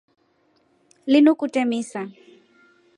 Linu 1.11 1.31
kutee 1.39 1.65
misa. 1.71 2.01